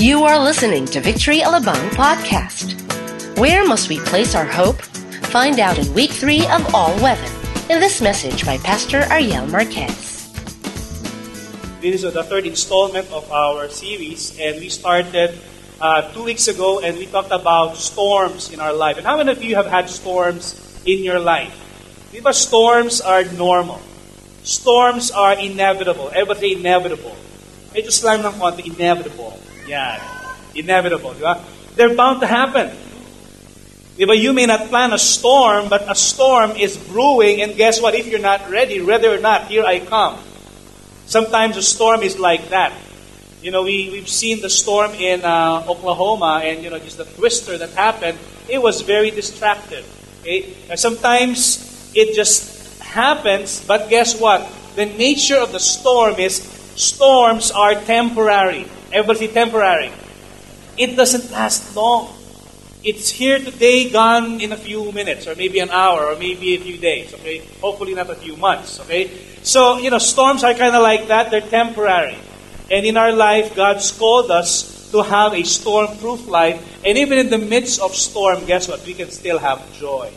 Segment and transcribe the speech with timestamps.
[0.00, 2.72] You are listening to Victory Alabang podcast.
[3.36, 4.80] Where must we place our hope?
[5.28, 7.28] Find out in week three of All Weather
[7.68, 10.32] in this message by Pastor Ariel Marquez.
[11.84, 15.36] This is the third installment of our series, and we started
[15.84, 18.96] uh, two weeks ago, and we talked about storms in our life.
[18.96, 20.56] And how many of you have had storms
[20.88, 21.52] in your life?
[22.08, 23.84] Because storms are normal.
[24.48, 26.08] Storms are inevitable.
[26.08, 27.12] Everybody inevitable.
[27.76, 29.36] Medyo slam ng konti, inevitable.
[29.70, 30.02] Yeah,
[30.52, 31.38] inevitable, di ba?
[31.78, 32.74] They're bound to happen.
[33.94, 34.18] Di ba?
[34.18, 37.94] You may not plan a storm, but a storm is brewing, and guess what?
[37.94, 40.18] If you're not ready, whether or not, here I come.
[41.06, 42.74] Sometimes a storm is like that.
[43.46, 47.06] You know, we, we've seen the storm in uh, Oklahoma, and, you know, just the
[47.06, 48.18] twister that happened,
[48.50, 49.84] it was very distracted.
[50.22, 50.50] Okay?
[50.74, 51.62] Sometimes
[51.94, 54.50] it just happens, but guess what?
[54.74, 56.42] The nature of the storm is
[56.74, 58.66] storms are temporary.
[58.92, 59.92] Everybody temporary.
[60.76, 62.12] It doesn't last long.
[62.82, 66.58] It's here today, gone in a few minutes, or maybe an hour, or maybe a
[66.58, 67.44] few days, okay?
[67.60, 69.10] Hopefully not a few months, okay?
[69.42, 71.30] So, you know, storms are kind of like that.
[71.30, 72.16] They're temporary.
[72.70, 76.80] And in our life, God's called us to have a storm-proof life.
[76.84, 78.84] And even in the midst of storm, guess what?
[78.86, 80.10] We can still have joy.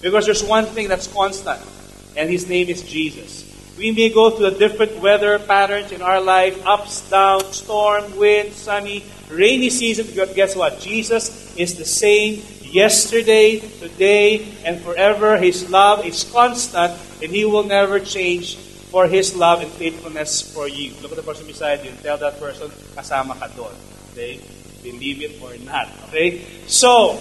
[0.00, 1.60] Because there's one thing that's constant,
[2.16, 3.44] and His name is Jesus.
[3.80, 8.52] We may go through the different weather patterns in our life, ups, downs, storm, wind,
[8.52, 10.04] sunny, rainy season.
[10.14, 10.80] But guess what?
[10.80, 15.38] Jesus is the same yesterday, today, and forever.
[15.38, 16.92] His love is constant,
[17.24, 18.60] and He will never change
[18.92, 20.92] for His love and faithfulness for you.
[21.00, 23.72] Look at the person beside you and tell that person, kasama ka doon.
[24.12, 24.44] Okay?
[24.84, 25.88] Believe it or not.
[26.12, 26.44] Okay?
[26.68, 27.16] So,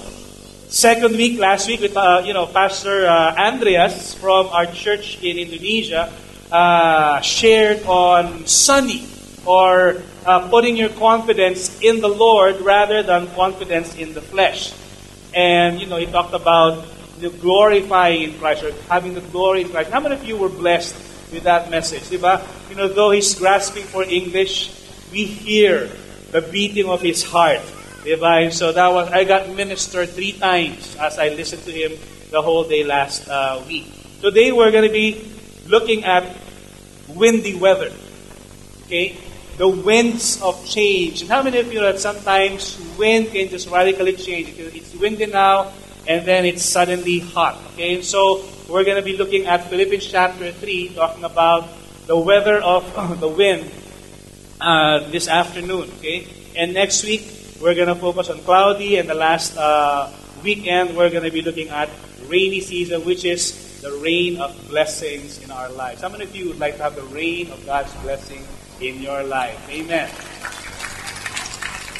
[0.67, 5.39] second week, last week, with, uh, you know, Pastor uh, Andreas from our church in
[5.39, 6.11] Indonesia,
[6.51, 9.07] uh, shared on sunny
[9.45, 14.73] or uh, putting your confidence in the Lord rather than confidence in the flesh.
[15.33, 16.85] And, you know, he talked about
[17.19, 19.91] the glorifying in Christ or having the glory in Christ.
[19.91, 20.95] How many of you were blessed
[21.31, 22.03] with that message?
[22.03, 22.41] Diba?
[22.69, 24.71] You know, though he's grasping for English,
[25.11, 25.89] we hear
[26.31, 27.61] the beating of his heart.
[28.01, 31.99] So that was, I got ministered three times as I listened to him
[32.31, 33.85] the whole day last uh, week.
[34.21, 35.29] Today we're going to be
[35.69, 36.25] looking at
[37.07, 37.93] windy weather.
[38.85, 39.15] Okay?
[39.57, 41.21] The winds of change.
[41.21, 44.57] And how many of you know that sometimes wind can just radically change?
[44.57, 45.71] It's windy now,
[46.07, 47.57] and then it's suddenly hot.
[47.73, 47.95] Okay?
[47.95, 51.69] And so we're going to be looking at Philippians chapter 3, talking about
[52.07, 52.83] the weather of
[53.19, 53.69] the wind
[54.59, 55.89] uh, this afternoon.
[55.99, 56.27] Okay?
[56.55, 57.27] And next week,
[57.61, 60.09] we're going to focus on cloudy, and the last uh,
[60.43, 61.89] weekend, we're going to be looking at
[62.27, 66.01] rainy season, which is the rain of blessings in our lives.
[66.01, 68.43] How many of you would like to have the rain of God's blessing
[68.81, 69.57] in your life?
[69.69, 70.09] Amen.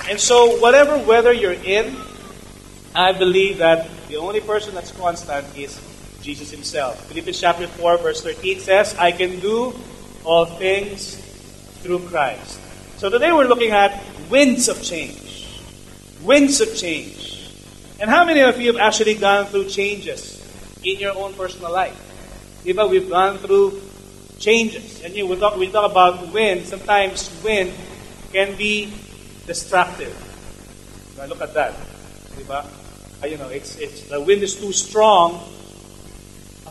[0.10, 1.96] And so, whatever weather you're in,
[2.96, 5.80] I believe that the only person that's constant is
[6.22, 7.06] Jesus Himself.
[7.08, 9.74] Philippians chapter 4, verse 13 says, I can do
[10.26, 11.16] all things
[11.82, 12.60] through Christ.
[12.98, 15.48] So today we're looking at winds of change.
[16.24, 17.54] Winds of change.
[18.02, 20.39] And how many of you have actually gone through changes?
[20.84, 21.98] In your own personal life.
[22.64, 23.82] Diba, we've gone through
[24.40, 25.02] changes.
[25.04, 26.66] And you, we, talk, we talk about wind.
[26.66, 27.74] Sometimes wind
[28.32, 28.94] can be
[29.48, 30.14] destructive.
[31.16, 31.74] Diba, look at that.
[32.36, 32.66] Diba?
[33.22, 35.44] Uh, you know, it's, it's, the wind is too strong,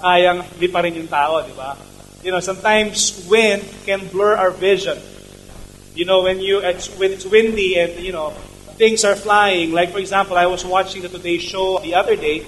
[0.00, 1.52] kayang lipa rin yung tao, di?
[2.24, 4.98] You know, sometimes wind can blur our vision.
[5.94, 8.30] You know, when you it's, when it's windy and you know
[8.78, 9.72] things are flying.
[9.72, 12.46] Like for example, I was watching the Today Show the other day,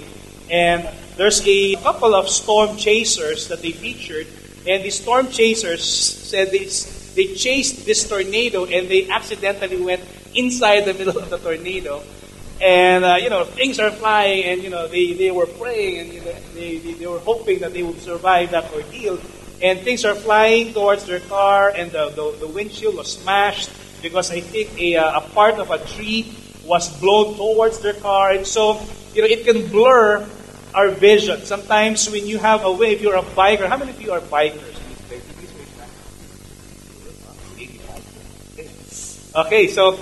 [0.51, 4.27] and there's a couple of storm chasers that they featured,
[4.67, 6.67] and the storm chasers said they,
[7.15, 10.01] they chased this tornado and they accidentally went
[10.35, 12.03] inside the middle of the tornado.
[12.61, 16.13] And, uh, you know, things are flying, and, you know, they, they were praying and
[16.13, 19.19] you know, they, they, they were hoping that they would survive that ordeal.
[19.63, 24.31] And things are flying towards their car, and the, the, the windshield was smashed because
[24.31, 26.33] I think a, uh, a part of a tree
[26.65, 28.31] was blown towards their car.
[28.31, 28.79] And so,
[29.13, 30.27] you know, it can blur
[30.73, 31.43] our vision.
[31.45, 34.21] Sometimes when you have a way, if you're a biker, how many of you are
[34.21, 34.77] bikers?
[39.33, 39.97] Okay, so,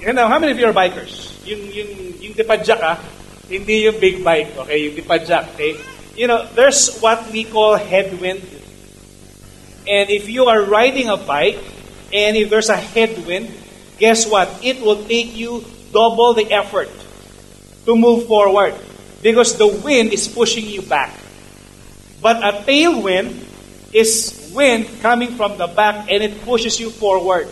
[0.00, 1.30] you know, how many of you are bikers?
[1.46, 2.98] Yung, yung, yung dipadjak, ah,
[3.48, 4.90] hindi yung big bike, okay?
[4.90, 5.78] Yung dipadjak, okay?
[6.16, 8.42] You know, there's what we call headwind.
[9.86, 11.62] And if you are riding a bike,
[12.12, 13.54] and if there's a headwind,
[13.98, 14.50] guess what?
[14.62, 16.90] It will take you double the effort
[17.86, 18.74] to move forward
[19.22, 21.12] because the wind is pushing you back.
[22.20, 23.32] But a tailwind
[23.92, 27.48] is wind coming from the back and it pushes you forward.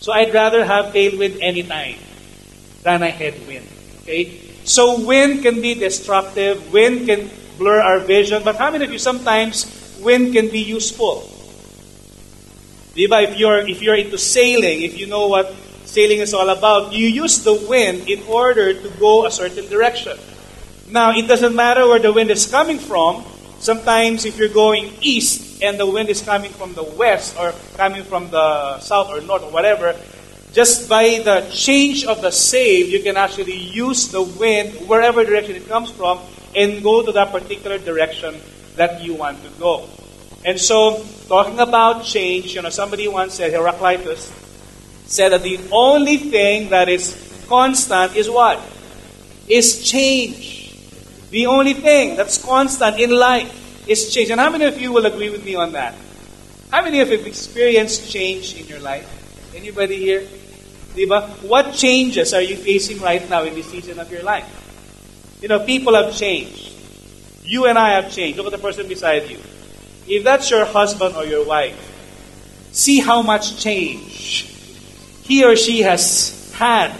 [0.00, 1.96] So I'd rather have tailwind anytime
[2.82, 3.66] than a headwind.
[4.02, 4.40] Okay?
[4.64, 8.98] So wind can be destructive, wind can blur our vision, but how many of you
[8.98, 9.66] sometimes
[10.00, 11.28] wind can be useful?
[12.94, 15.54] If you're if you're into sailing, if you know what
[15.84, 20.18] sailing is all about, you use the wind in order to go a certain direction.
[20.90, 23.24] Now, it doesn't matter where the wind is coming from.
[23.58, 28.04] Sometimes if you're going east and the wind is coming from the west or coming
[28.04, 29.94] from the south or north or whatever,
[30.52, 35.56] just by the change of the sail, you can actually use the wind wherever direction
[35.56, 36.18] it comes from
[36.56, 38.34] and go to that particular direction
[38.76, 39.88] that you want to go.
[40.44, 44.32] And so, talking about change, you know, somebody once said, Heraclitus
[45.06, 48.60] said that the only thing that is constant is what?
[49.48, 50.57] Is change.
[51.30, 54.30] The only thing that's constant in life is change.
[54.30, 55.94] And how many of you will agree with me on that?
[56.70, 59.06] How many of you have experienced change in your life?
[59.54, 60.22] Anybody here?
[60.94, 61.28] Diba?
[61.44, 64.46] What changes are you facing right now in this season of your life?
[65.40, 66.72] You know, people have changed.
[67.44, 68.36] You and I have changed.
[68.36, 69.38] Look at the person beside you.
[70.06, 71.76] If that's your husband or your wife,
[72.72, 74.48] see how much change
[75.28, 76.90] he or she has had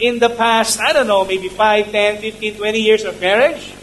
[0.00, 3.74] in the past, I don't know, maybe 5, 10, 15, 20 years of marriage.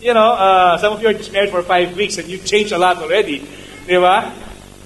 [0.00, 2.72] You know, uh, some of you are just married for five weeks and you've changed
[2.72, 3.40] a lot already.
[3.86, 4.32] Diba?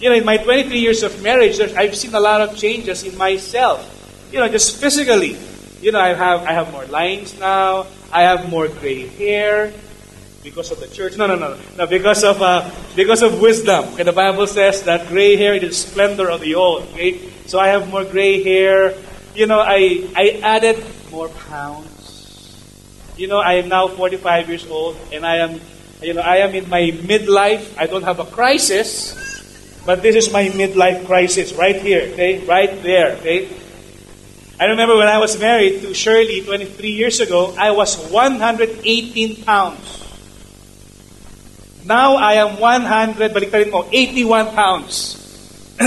[0.01, 3.17] You know, in my 23 years of marriage, I've seen a lot of changes in
[3.17, 3.91] myself.
[4.33, 5.37] You know, just physically.
[5.81, 7.87] You know, I have I have more lines now.
[8.11, 9.73] I have more gray hair
[10.43, 11.17] because of the church.
[11.17, 11.87] No, no, no, no.
[11.87, 13.85] Because of uh, because of wisdom.
[13.95, 16.85] Okay, the Bible says that gray hair is the splendor of the old.
[16.95, 18.95] Okay, so I have more gray hair.
[19.35, 20.79] You know, I I added
[21.11, 21.91] more pounds.
[23.17, 25.61] You know, I am now 45 years old, and I am,
[26.03, 27.75] you know, I am in my midlife.
[27.79, 29.15] I don't have a crisis,
[29.87, 32.47] but this is my midlife crisis right here, okay?
[32.47, 33.51] Right there, okay?
[34.59, 39.83] I remember when I was married to Shirley 23 years ago, I was 118 pounds.
[41.85, 45.19] Now I am 100, baliktarin mo, 81 pounds.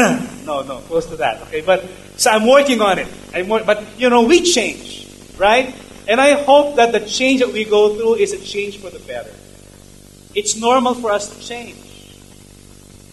[0.46, 1.62] no, no, close to that, okay?
[1.62, 1.84] But,
[2.18, 3.08] so I'm working on it.
[3.48, 5.74] Work, but, you know, we change, right?
[6.08, 9.00] And I hope that the change that we go through is a change for the
[9.00, 9.32] better.
[10.34, 11.88] It's normal for us to change.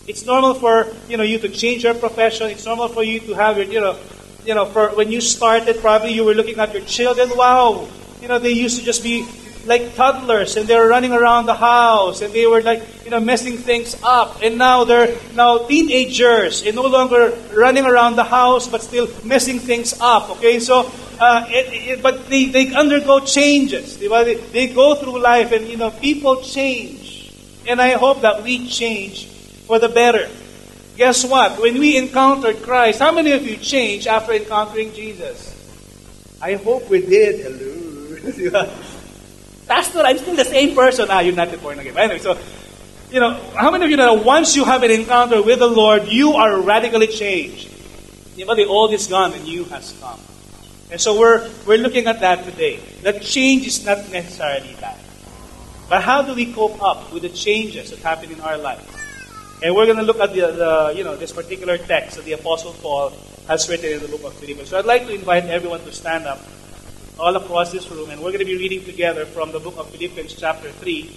[0.07, 2.51] It's normal for you know you to change your profession.
[2.51, 3.99] It's normal for you to have your you know
[4.45, 7.31] you know for when you started probably you were looking at your children.
[7.35, 7.89] Wow,
[8.21, 9.27] you know they used to just be
[9.67, 13.21] like toddlers and they were running around the house and they were like you know
[13.21, 14.43] messing things up.
[14.43, 19.59] And now they're now teenagers and no longer running around the house but still messing
[19.59, 20.61] things up okay?
[20.61, 20.91] So
[21.21, 25.77] uh, it, it, but they, they undergo changes they, they go through life and you
[25.77, 27.33] know people change.
[27.67, 29.27] And i hope that we change
[29.67, 30.29] for the better.
[30.97, 31.61] Guess what?
[31.61, 35.53] When we encountered christ how many of you changed after encountering jesus?
[36.43, 37.41] I hope we did.
[37.41, 38.71] Hello
[39.67, 41.09] Pastor, I'm still the same person.
[41.11, 41.97] Ah, you're not the born again.
[41.97, 42.39] Anyway, so,
[43.11, 45.69] you know, how many of you know that once you have an encounter with the
[45.69, 47.71] Lord, you are radically changed?
[48.37, 50.21] You know, the old is gone, the new has come.
[50.91, 52.79] And so we're, we're looking at that today.
[53.03, 54.99] That change is not necessarily bad.
[55.89, 58.91] But how do we cope up with the changes that happen in our life?
[59.63, 62.33] And we're going to look at the, the, you know, this particular text that the
[62.33, 63.13] Apostle Paul
[63.49, 64.69] has written in the book of Philippians.
[64.69, 66.41] So I'd like to invite everyone to stand up
[67.19, 69.89] all across this room, and we're going to be reading together from the book of
[69.91, 71.17] Philippians, chapter 3.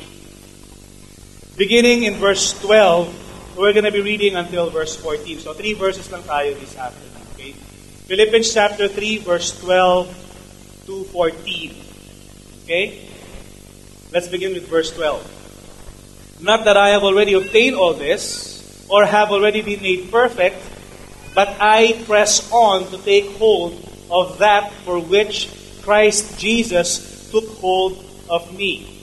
[1.58, 5.40] Beginning in verse 12, we're going to be reading until verse 14.
[5.40, 7.26] So, three verses lang tayo this afternoon.
[7.34, 7.52] Okay?
[8.06, 11.76] Philippians chapter 3, verse 12 to 14.
[12.64, 13.10] Okay?
[14.14, 16.38] Let's begin with verse 12.
[16.42, 20.62] Not that I have already obtained all this, or have already been made perfect,
[21.34, 23.74] but I press on to take hold
[24.12, 25.50] of that for which
[25.88, 29.00] Christ Jesus took hold of me.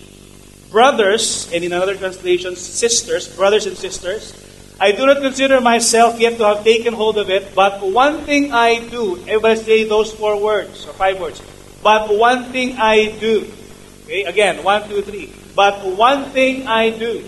[0.70, 4.36] Brothers, and in another translation, sisters, brothers and sisters,
[4.78, 8.52] I do not consider myself yet to have taken hold of it, but one thing
[8.52, 9.16] I do.
[9.24, 11.40] Everybody say those four words, or five words.
[11.82, 13.50] But one thing I do.
[14.04, 15.32] Okay, again, one, two, three.
[15.56, 17.22] But one thing I do,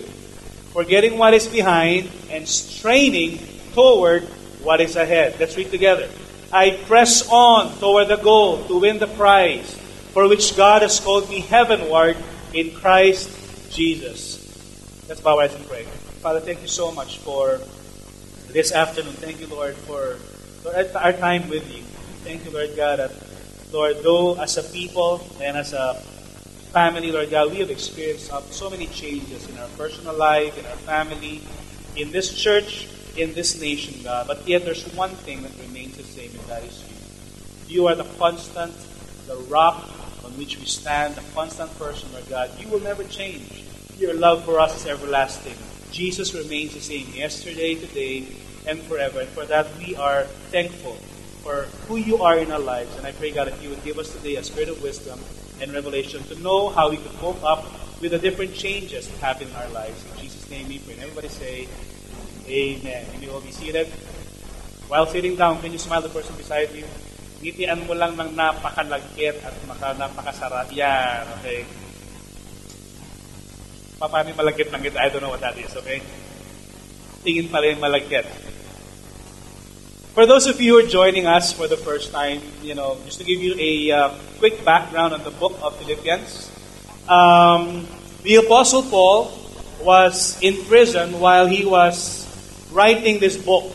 [0.76, 3.40] forgetting what is behind and straining
[3.72, 4.24] toward
[4.60, 5.40] what is ahead.
[5.40, 6.10] Let's read together.
[6.56, 9.74] I press on toward the goal to win the prize
[10.16, 12.16] for which God has called me heavenward
[12.54, 13.28] in Christ
[13.68, 14.40] Jesus.
[15.06, 15.84] Let's bow our heads and pray.
[16.24, 17.60] Father, thank you so much for
[18.48, 19.12] this afternoon.
[19.12, 20.14] Thank you, Lord, for,
[20.64, 21.82] for our time with you.
[22.24, 23.12] Thank you, Lord God, that,
[23.70, 25.92] Lord, though as a people and as a
[26.72, 30.80] family, Lord God, we have experienced so many changes in our personal life, in our
[30.88, 31.42] family,
[31.96, 34.26] in this church, in this nation, God.
[34.26, 36.82] But yet there's one thing that remains the same, and that is
[37.68, 37.76] you.
[37.76, 38.74] You are the constant,
[39.26, 39.88] the rock
[40.24, 42.50] on which we stand, the constant person, Lord God.
[42.58, 43.64] You will never change.
[43.98, 45.54] Your love for us is everlasting.
[45.90, 48.26] Jesus remains the same yesterday, today,
[48.66, 49.20] and forever.
[49.20, 50.94] And for that, we are thankful
[51.42, 52.94] for who you are in our lives.
[52.96, 55.18] And I pray, God, that you would give us today a spirit of wisdom
[55.60, 57.64] and revelation to know how we could cope up
[58.00, 60.04] with the different changes that happen in our lives.
[60.12, 60.94] In Jesus' name we pray.
[60.94, 61.68] And everybody say,
[62.46, 63.02] Amen.
[63.18, 63.90] You will be seated.
[64.86, 66.86] While sitting down, can you smile the person beside you?
[67.42, 70.70] Ngitian mo lang ng napakalagkit at maka, napakasarap.
[70.70, 71.66] Yan, okay?
[73.98, 75.98] Paano yung malagkit ng I don't know what that is, okay?
[77.26, 78.30] Tingin pala yung malagkit.
[80.14, 83.18] For those of you who are joining us for the first time, you know, just
[83.18, 86.48] to give you a uh, quick background on the book of Philippians,
[87.08, 87.84] um,
[88.22, 89.34] the Apostle Paul
[89.82, 92.25] was in prison while he was
[92.76, 93.72] writing this book.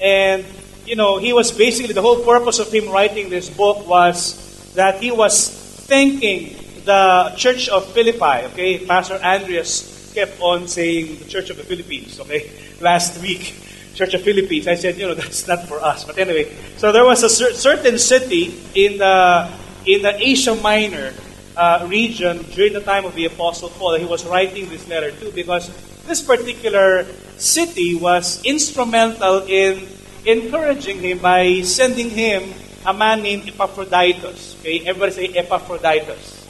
[0.00, 0.44] And,
[0.84, 4.36] you know, he was basically, the whole purpose of him writing this book was
[4.74, 5.48] that he was
[5.88, 8.84] thanking the church of Philippi, okay?
[8.84, 12.52] Pastor Andreas kept on saying the church of the Philippines, okay?
[12.80, 13.62] Last week.
[13.94, 14.68] Church of Philippines.
[14.68, 16.04] I said, you know, that's not for us.
[16.04, 19.48] But anyway, so there was a cer- certain city in the
[19.86, 21.14] in the Asia Minor
[21.56, 25.32] uh, region during the time of the Apostle Paul he was writing this letter to,
[25.32, 25.70] because
[26.06, 27.04] this particular
[27.36, 29.86] city was instrumental in
[30.24, 32.52] encouraging him by sending him
[32.84, 34.56] a man named Epaphroditus.
[34.60, 36.46] Okay, everybody say Epaphroditus.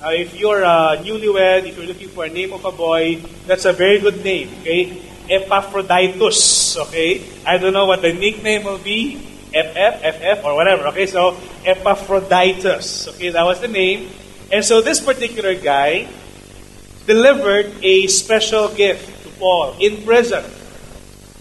[0.00, 3.64] Now, if you're a newlywed, if you're looking for a name of a boy, that's
[3.64, 4.48] a very good name.
[4.60, 6.76] Okay, Epaphroditus.
[6.88, 7.22] Okay?
[7.44, 9.16] I don't know what the nickname will be.
[9.48, 10.88] FF, FF, or whatever.
[10.88, 13.08] Okay, so Epaphroditus.
[13.08, 14.08] Okay, that was the name.
[14.50, 16.08] And so this particular guy
[17.06, 20.44] delivered a special gift to Paul in prison.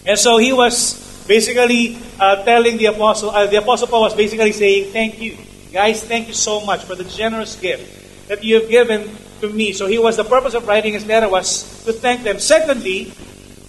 [0.05, 4.51] And so he was basically uh, telling the apostle, uh, the apostle Paul was basically
[4.51, 5.37] saying, Thank you.
[5.71, 9.09] Guys, thank you so much for the generous gift that you have given
[9.41, 9.73] to me.
[9.73, 12.39] So he was, the purpose of writing his letter was to thank them.
[12.39, 13.11] Secondly,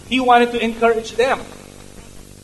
[0.09, 1.41] he wanted to encourage them.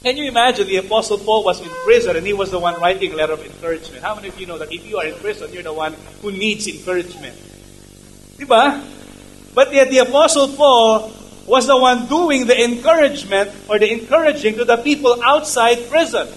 [0.05, 3.15] Can you imagine the Apostle Paul was in prison and he was the one writing
[3.15, 4.03] a letter of encouragement?
[4.03, 6.31] How many of you know that if you are in prison, you're the one who
[6.31, 7.35] needs encouragement?
[8.37, 8.85] Diba?
[9.55, 11.11] But yet the Apostle Paul
[11.47, 16.29] was the one doing the encouragement or the encouraging to the people outside prison.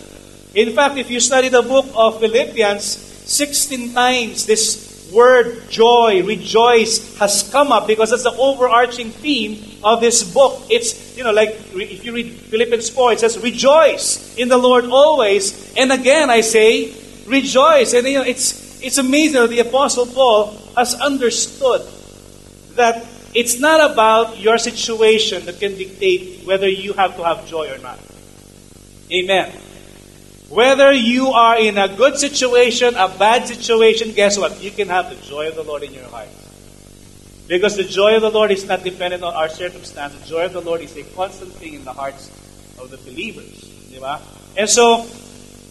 [0.56, 7.18] In fact, if you study the book of Philippians, 16 times this word joy, rejoice
[7.18, 10.64] has come up because that's the overarching theme of this book.
[10.70, 14.86] It's, you know, like if you read Philippians 4, it says, rejoice in the Lord
[14.86, 15.74] always.
[15.76, 16.94] And again, I say,
[17.28, 17.94] rejoice.
[17.94, 21.82] And, you know, it's, it's amazing that the Apostle Paul has understood
[22.76, 27.70] that it's not about your situation that can dictate whether you have to have joy
[27.72, 28.00] or not.
[29.12, 29.52] Amen.
[30.50, 34.62] Whether you are in a good situation, a bad situation, guess what?
[34.64, 36.30] You can have the joy of the Lord in your heart.
[37.48, 40.14] Because the joy of the Lord is not dependent on our circumstance.
[40.16, 42.30] The joy of the Lord is a constant thing in the hearts
[42.78, 43.72] of the believers.
[44.58, 45.06] And so,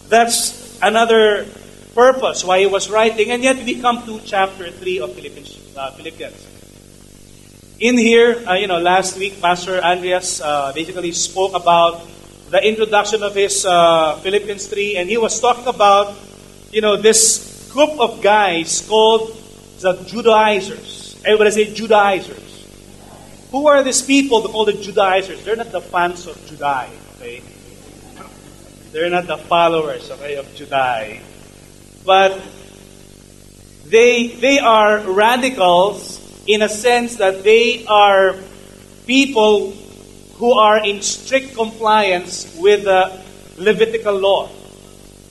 [0.09, 1.45] that's another
[1.93, 3.31] purpose why he was writing.
[3.31, 5.77] And yet, we come to chapter 3 of Philippians.
[5.77, 6.47] Uh, Philippians.
[7.79, 12.01] In here, uh, you know, last week, Pastor Andreas uh, basically spoke about
[12.49, 16.15] the introduction of his uh, Philippians 3, and he was talking about,
[16.71, 19.29] you know, this group of guys called
[19.79, 20.96] the Judaizers.
[21.27, 22.65] Everybody say Judaizers.
[23.51, 25.43] Who are these people called the Judaizers?
[25.43, 27.41] They're not the fans of Juday, okay?
[28.93, 31.19] They're not the followers, okay, of Juday.
[32.05, 32.41] But
[33.87, 38.33] they, they are radicals in a sense that they are
[39.05, 39.71] people
[40.35, 43.21] who are in strict compliance with the
[43.57, 44.49] Levitical law.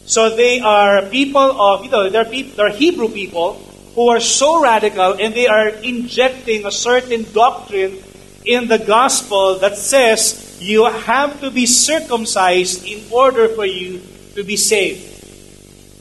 [0.04, 3.62] So they are people of, you know, they're, people, they're Hebrew people
[3.96, 7.98] who are so radical and they are injecting a certain doctrine
[8.44, 14.00] in the gospel that says you have to be circumcised in order for you
[14.36, 15.02] to be saved.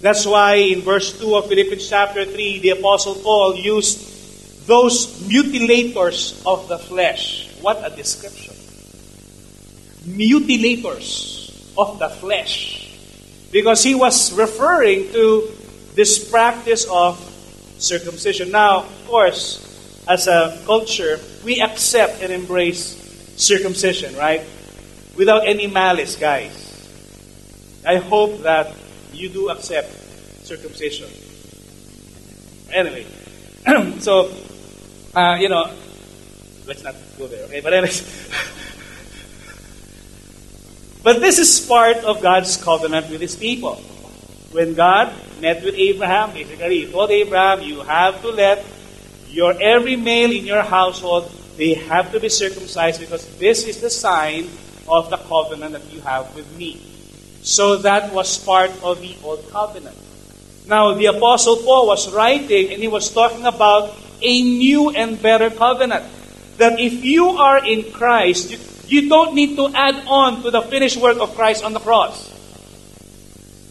[0.02, 6.46] That's why in verse 2 of Philippians chapter 3, the Apostle Paul used those mutilators
[6.46, 7.50] of the flesh.
[7.62, 8.56] What a description
[10.06, 12.94] mutilators of the flesh.
[13.52, 15.50] Because he was referring to
[15.96, 17.18] this practice of
[17.78, 18.52] circumcision.
[18.52, 22.96] Now, of course, as a culture, we accept and embrace
[23.38, 24.42] circumcision, right?
[25.18, 26.62] Without any malice, guys.
[27.86, 28.74] I hope that
[29.14, 29.92] you do accept
[30.46, 31.10] circumcision.
[32.72, 33.06] Anyway,
[34.00, 34.32] so,
[35.14, 35.72] uh, you know,
[36.68, 37.62] let's not go there, okay?
[37.62, 38.02] But anyways,
[41.06, 43.76] But this is part of God's covenant with His people.
[44.52, 48.66] When God met with Abraham, basically He told Abraham, you have to let
[49.30, 53.90] your every male in your household, they have to be circumcised because this is the
[53.90, 54.48] sign
[54.88, 56.82] of the covenant that you have with me.
[57.44, 59.98] So that was part of the old covenant.
[60.68, 65.50] Now, the Apostle Paul was writing and he was talking about a new and better
[65.50, 66.06] covenant.
[66.58, 70.62] That if you are in Christ, you, you don't need to add on to the
[70.62, 72.32] finished work of Christ on the cross.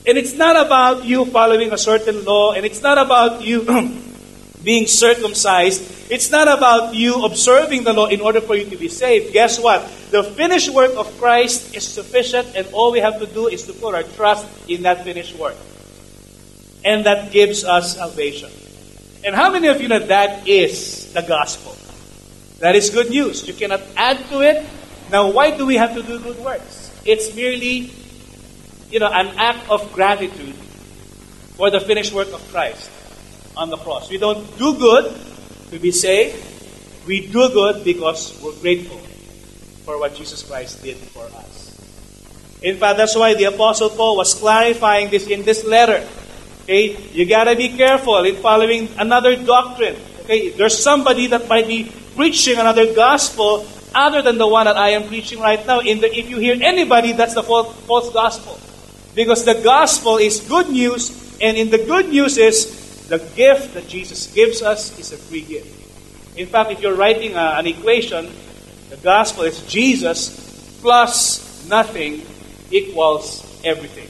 [0.06, 3.64] And it's not about you following a certain law, and it's not about you
[4.64, 6.11] being circumcised.
[6.11, 9.32] It's not about you observing the law in order for you to be saved.
[9.32, 9.80] Guess what?
[10.11, 13.73] The finished work of Christ is sufficient, and all we have to do is to
[13.73, 15.56] put our trust in that finished work.
[16.84, 18.50] And that gives us salvation.
[19.25, 21.75] And how many of you know that is the gospel?
[22.61, 23.49] That is good news.
[23.49, 24.66] You cannot add to it.
[25.11, 26.92] Now, why do we have to do good works?
[27.06, 27.90] It's merely,
[28.90, 30.54] you know, an act of gratitude
[31.56, 32.90] for the finished work of Christ
[33.56, 34.10] on the cross.
[34.10, 35.14] We don't do good
[35.70, 36.36] to be saved.
[37.06, 38.98] We do good because we're grateful
[39.84, 41.76] for what Jesus Christ did for us.
[42.62, 46.06] In fact, that's why the Apostle Paul was clarifying this in this letter.
[46.62, 49.96] Okay, you gotta be careful in following another doctrine.
[50.24, 54.90] Okay, there's somebody that might be preaching another gospel other than the one that I
[54.90, 55.80] am preaching right now.
[55.80, 58.58] In the, if you hear anybody, that's the false, false gospel.
[59.14, 63.88] Because the gospel is good news, and in the good news is the gift that
[63.88, 65.71] Jesus gives us is a free gift.
[66.37, 68.30] In fact, if you're writing a, an equation,
[68.90, 72.23] the gospel is Jesus plus nothing
[72.71, 74.09] equals everything.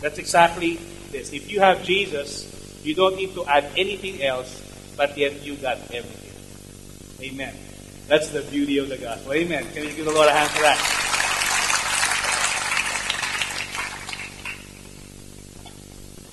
[0.00, 0.74] That's exactly
[1.10, 1.32] this.
[1.32, 2.50] If you have Jesus,
[2.84, 4.60] you don't need to add anything else,
[4.96, 7.32] but yet you got everything.
[7.32, 7.54] Amen.
[8.08, 9.32] That's the beauty of the gospel.
[9.32, 9.64] Amen.
[9.72, 11.01] Can you give the Lord a hand for that?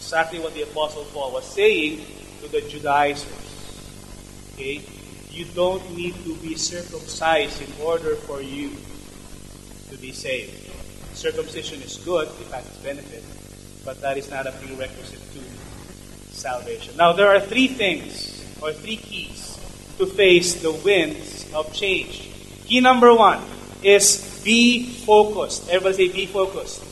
[0.09, 2.03] Exactly what the Apostle Paul was saying
[2.41, 3.29] to the Judaizers.
[4.55, 4.81] Okay?
[5.29, 8.72] You don't need to be circumcised in order for you
[9.91, 10.74] to be saved.
[11.13, 13.24] Circumcision is good, it has its benefit,
[13.85, 16.98] but that is not a prerequisite to salvation.
[16.98, 19.59] Now, there are three things, or three keys,
[20.00, 22.31] to face the winds of change.
[22.65, 23.43] Key number one
[23.83, 25.69] is be focused.
[25.69, 26.83] Everybody say, be focused.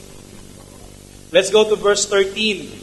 [1.31, 2.76] Let's go to verse 13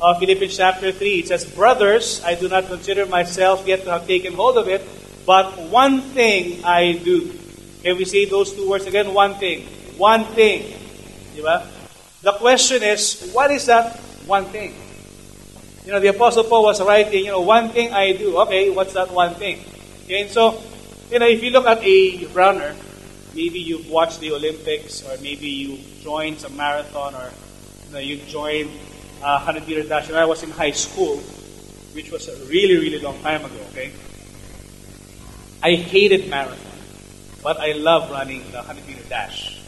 [0.00, 1.08] of Philippians chapter 3.
[1.20, 4.86] It says, Brothers, I do not consider myself yet to have taken hold of it,
[5.24, 7.32] but one thing I do.
[7.82, 9.14] Can we say those two words again?
[9.14, 9.66] One thing.
[9.96, 10.74] One thing.
[11.34, 11.66] Diba?
[12.22, 14.74] The question is, what is that one thing?
[15.84, 18.38] You know, the Apostle Paul was writing, you know, one thing I do.
[18.38, 19.60] Okay, what's that one thing?
[20.04, 20.60] Okay, and so,
[21.10, 22.74] you know, if you look at a runner,
[23.34, 27.30] maybe you've watched the Olympics, or maybe you joined some marathon, or
[27.86, 28.70] you know, you joined
[29.22, 31.16] uh, 100 meter dash when I was in high school,
[31.92, 33.92] which was a really, really long time ago, okay?
[35.62, 36.58] I hated marathon,
[37.42, 39.60] but I love running the 100 meter dash.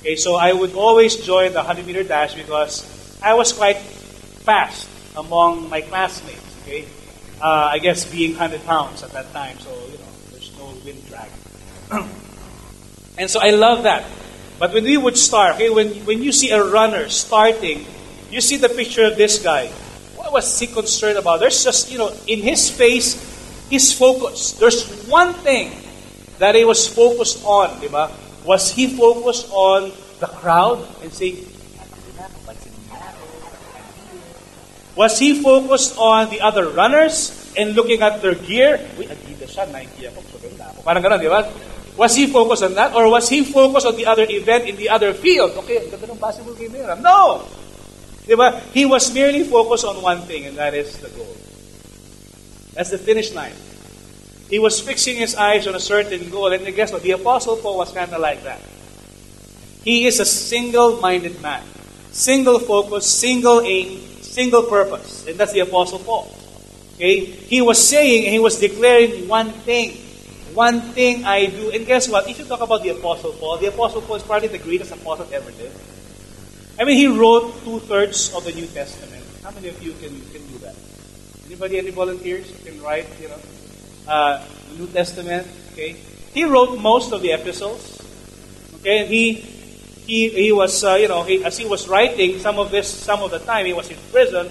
[0.00, 2.84] Okay, so I would always join the 100 meter dash because
[3.22, 6.86] I was quite fast among my classmates, okay?
[7.40, 11.02] Uh, I guess being 100 pounds at that time, so, you know, there's no wind
[11.08, 11.30] drag.
[13.18, 14.04] and so I love that.
[14.58, 17.86] But when we would start, okay, when, when you see a runner starting
[18.32, 19.68] you see the picture of this guy.
[20.16, 21.40] What was he concerned about?
[21.40, 23.20] There's just, you know, in his face,
[23.68, 24.58] he's focused.
[24.58, 25.70] There's one thing
[26.38, 28.10] that he was focused on, di ba?
[28.48, 31.44] Was he focused on the crowd and saying,
[34.96, 38.80] Was he focused on the other runners and looking at their gear?
[40.84, 41.52] Parang ba?
[41.96, 42.94] Was he focused on that?
[42.96, 45.52] Or was he focused on the other event in the other field?
[45.64, 46.72] Okay, basketball game.
[47.00, 47.44] No!
[48.26, 51.36] He was merely focused on one thing, and that is the goal.
[52.74, 53.54] That's the finish line.
[54.48, 57.02] He was fixing his eyes on a certain goal, and guess what?
[57.02, 58.60] The Apostle Paul was kind of like that.
[59.82, 61.64] He is a single minded man,
[62.12, 65.26] single focus, single aim, single purpose.
[65.26, 66.30] And that's the Apostle Paul.
[66.94, 67.24] Okay?
[67.24, 69.98] He was saying and he was declaring one thing.
[70.54, 71.70] One thing I do.
[71.70, 72.28] And guess what?
[72.28, 75.26] If you talk about the Apostle Paul, the Apostle Paul is probably the greatest apostle
[75.32, 75.80] ever lived.
[76.82, 79.22] I mean, he wrote two thirds of the New Testament.
[79.44, 80.74] How many of you can, can do that?
[81.46, 83.38] Anybody, any volunteers who can write, you know,
[84.08, 85.46] uh, the New Testament?
[85.70, 85.92] Okay,
[86.34, 88.02] he wrote most of the epistles.
[88.80, 89.34] Okay, and he
[90.10, 93.22] he he was uh, you know he, as he was writing some of this some
[93.22, 94.50] of the time he was in prison,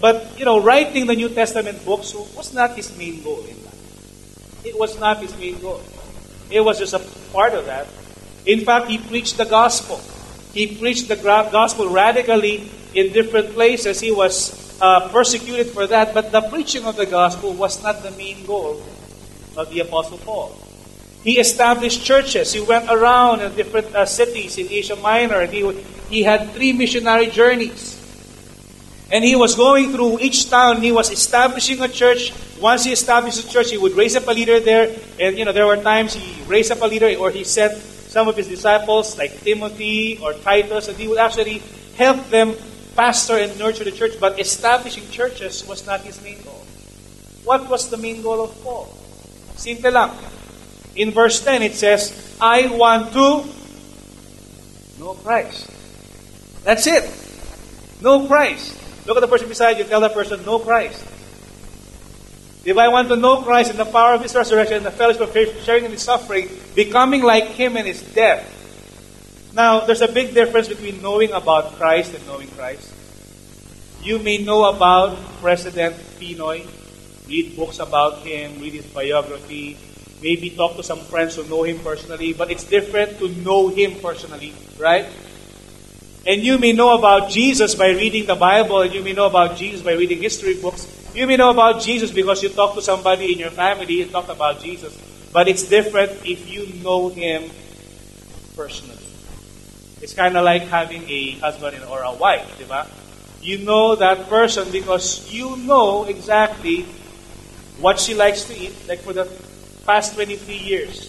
[0.00, 4.64] but you know writing the New Testament books was not his main goal in life.
[4.64, 5.82] It was not his main goal.
[6.48, 7.86] It was just a part of that.
[8.46, 10.00] In fact, he preached the gospel.
[10.56, 12.64] He preached the gospel radically
[12.94, 14.00] in different places.
[14.00, 18.10] He was uh, persecuted for that, but the preaching of the gospel was not the
[18.12, 18.80] main goal
[19.54, 20.56] of the Apostle Paul.
[21.22, 22.54] He established churches.
[22.54, 25.60] He went around in different uh, cities in Asia Minor, and he,
[26.08, 28.00] he had three missionary journeys.
[29.12, 30.80] And he was going through each town.
[30.80, 32.32] He was establishing a church.
[32.62, 34.96] Once he established a church, he would raise up a leader there.
[35.20, 37.76] And, you know, there were times he raised up a leader or he sent
[38.16, 41.60] some of his disciples, like Timothy or Titus, and he would actually
[42.00, 42.56] help them
[42.96, 44.16] pastor and nurture the church.
[44.18, 46.64] But establishing churches was not his main goal.
[47.44, 48.88] What was the main goal of Paul?
[49.60, 50.16] Simple lang.
[50.96, 52.08] In verse 10, it says,
[52.40, 53.44] I want to
[54.96, 55.68] know Christ.
[56.64, 57.04] That's it.
[58.00, 58.80] Know Christ.
[59.04, 59.84] Look at the person beside you.
[59.84, 61.04] Tell that person, know Christ.
[62.66, 65.22] If I want to know Christ and the power of His resurrection and the fellowship
[65.22, 68.42] of faith, sharing in His suffering, becoming like Him in His death.
[69.54, 72.92] Now, there's a big difference between knowing about Christ and knowing Christ.
[74.02, 76.66] You may know about President PNoy,
[77.28, 79.76] read books about him, read his biography,
[80.22, 83.98] maybe talk to some friends who know him personally, but it's different to know him
[84.00, 85.06] personally, right?
[86.26, 89.56] And you may know about Jesus by reading the Bible, and you may know about
[89.56, 90.86] Jesus by reading history books.
[91.16, 94.28] You may know about Jesus because you talk to somebody in your family and talk
[94.28, 94.94] about Jesus.
[95.32, 97.50] But it's different if you know him
[98.54, 99.02] personally.
[100.02, 102.86] It's kind of like having a husband or a wife, diba?
[103.40, 106.82] You know that person because you know exactly
[107.80, 108.76] what she likes to eat.
[108.86, 109.24] Like for the
[109.86, 111.08] past 23 years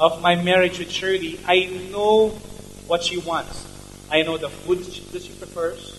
[0.00, 2.30] of my marriage with Shirley, I know
[2.88, 3.60] what she wants.
[4.10, 5.95] I know the food that she prefers.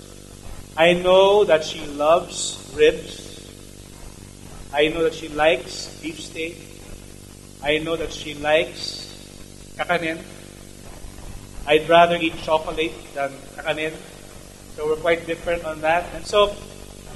[0.78, 3.42] I know that she loves ribs.
[4.72, 6.54] I know that she likes beef steak.
[7.64, 9.10] I know that she likes
[9.74, 10.22] kakanin.
[11.66, 13.98] I'd rather eat chocolate than kakanin.
[14.76, 16.14] So we're quite different on that.
[16.14, 16.56] And so,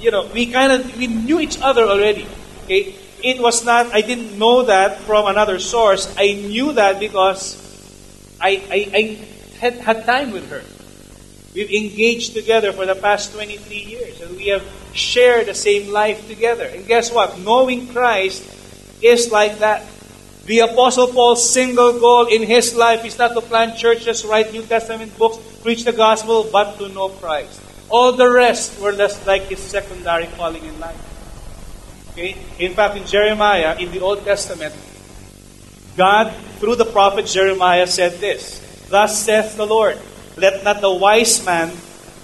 [0.00, 2.26] you know, we kind of we knew each other already.
[2.64, 2.96] Okay?
[3.22, 6.12] It was not I didn't know that from another source.
[6.18, 7.54] I knew that because
[8.40, 9.02] I I, I
[9.62, 10.66] had, had time with her.
[11.54, 16.26] We've engaged together for the past 23 years, and we have shared the same life
[16.26, 16.64] together.
[16.64, 17.38] And guess what?
[17.40, 18.42] Knowing Christ
[19.02, 19.84] is like that.
[20.46, 24.62] The Apostle Paul's single goal in his life is not to plant churches, write New
[24.62, 27.60] Testament books, preach the gospel, but to know Christ.
[27.88, 30.98] All the rest were less like his secondary calling in life.
[32.12, 32.36] Okay?
[32.58, 34.74] In fact, in Jeremiah, in the Old Testament,
[35.96, 40.00] God, through the prophet Jeremiah, said this Thus saith the Lord.
[40.36, 41.70] Let not the wise man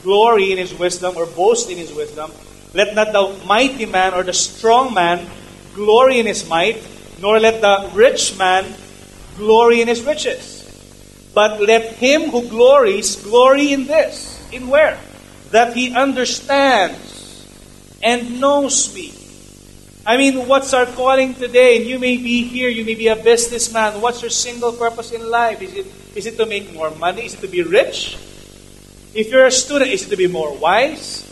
[0.02, 2.30] glory in his wisdom or boast in his wisdom.
[2.74, 5.28] Let not the mighty man or the strong man
[5.74, 6.80] glory in his might,
[7.20, 8.64] nor let the rich man
[9.36, 10.64] glory in his riches.
[11.34, 14.40] But let him who glories glory in this.
[14.52, 14.98] In where?
[15.50, 17.46] That he understands
[18.02, 19.12] and knows me.
[20.06, 21.76] I mean, what's our calling today?
[21.76, 24.00] And you may be here, you may be a businessman.
[24.00, 25.60] What's your single purpose in life?
[25.60, 25.86] Is it
[26.18, 27.24] is it to make more money?
[27.24, 28.18] Is it to be rich?
[29.14, 31.22] If you're a student, is it to be more wise?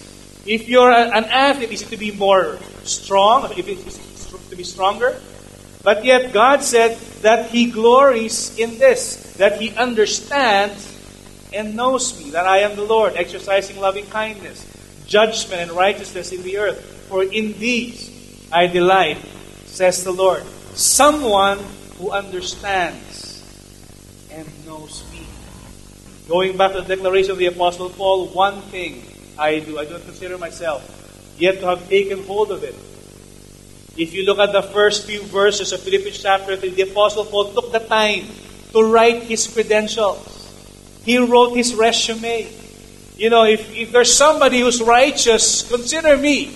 [0.47, 3.51] If you're an athlete, is it to be more strong?
[3.59, 5.21] If it's to be stronger?
[5.83, 10.95] But yet God said that He glories in this, that He understands
[11.53, 14.65] and knows me, that I am the Lord, exercising loving kindness,
[15.07, 16.79] judgment, and righteousness in the earth.
[17.09, 19.19] For in these I delight,
[19.67, 20.45] says the Lord.
[20.75, 21.59] Someone
[21.99, 23.26] who understands
[24.37, 25.27] and no speed.
[26.29, 29.03] Going back to the declaration of the Apostle Paul, one thing
[29.39, 30.85] I do, I don't consider myself
[31.39, 32.75] yet to have taken hold of it.
[33.97, 37.53] If you look at the first few verses of Philippians chapter 3, the Apostle Paul
[37.53, 38.27] took the time
[38.73, 40.21] to write his credentials.
[41.05, 42.47] He wrote his resume.
[43.17, 46.53] You know, if, if there's somebody who's righteous, consider me.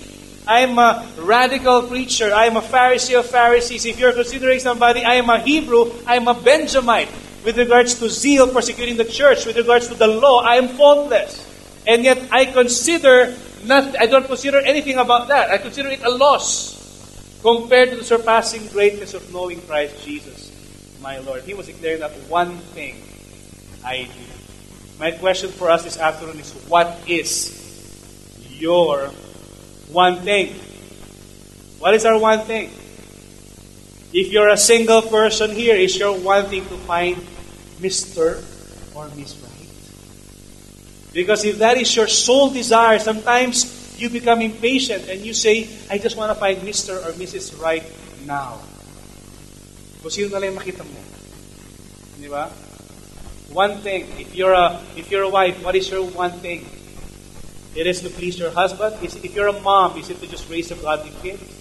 [0.47, 2.31] I'm a radical preacher.
[2.35, 3.87] I'm a Pharisee of Pharisees.
[3.87, 5.93] If you're considering somebody, I am a Hebrew.
[6.07, 7.09] I'm a Benjamite.
[7.45, 11.47] With regards to zeal persecuting the church, with regards to the law, I am faultless.
[11.87, 15.51] And yet I consider not I don't consider anything about that.
[15.51, 16.79] I consider it a loss
[17.43, 20.53] compared to the surpassing greatness of knowing Christ Jesus,
[21.03, 21.43] my Lord.
[21.45, 22.97] He was declaring that one thing
[23.85, 24.27] I do.
[24.99, 27.57] My question for us this afternoon is what is
[28.59, 29.09] your
[29.89, 30.55] one thing?
[31.79, 32.71] What is our one thing?
[34.13, 37.17] If you're a single person here, is your one thing to find
[37.79, 38.43] Mr.
[38.95, 39.71] or Miss Right?
[41.13, 45.99] Because if that is your sole desire, sometimes you become impatient and you say, I
[45.99, 46.99] just want to find Mr.
[47.07, 47.61] or Mrs.
[47.63, 47.85] Right
[48.27, 48.59] now.
[50.03, 51.01] Kung sino na lang makita mo.
[52.19, 52.29] Di?
[53.53, 54.07] One thing.
[54.19, 56.65] If you're a if you're a wife, what is your one thing?
[57.75, 58.97] It is to please your husband.
[59.03, 61.60] If you're a mom, is it to just raise up godly kids?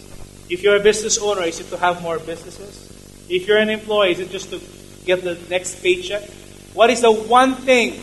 [0.50, 2.90] If you're a business owner, is it to have more businesses?
[3.30, 4.60] If you're an employee, is it just to
[5.06, 6.28] get the next paycheck?
[6.74, 8.02] What is the one thing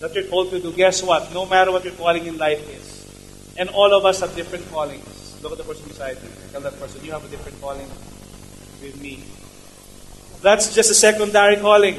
[0.00, 0.72] that you're called to do?
[0.72, 1.32] Guess what?
[1.34, 5.42] No matter what your calling in life is, and all of us have different callings.
[5.42, 6.28] Look at the person beside you.
[6.52, 7.88] Tell that person, you have a different calling
[8.80, 9.24] with me.
[10.42, 11.96] That's just a secondary calling.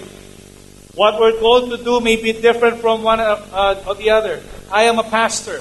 [0.95, 4.41] What we're called to do may be different from one uh, or the other.
[4.71, 5.59] I am a pastor.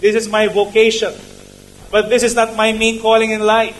[0.00, 1.14] This is my vocation.
[1.90, 3.76] But this is not my main calling in life.